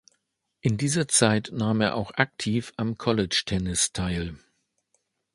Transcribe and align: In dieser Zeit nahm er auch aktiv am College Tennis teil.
In 0.61 0.77
dieser 0.77 1.07
Zeit 1.07 1.51
nahm 1.53 1.79
er 1.79 1.93
auch 1.93 2.15
aktiv 2.15 2.73
am 2.75 2.97
College 2.97 3.43
Tennis 3.45 3.93
teil. 3.93 4.35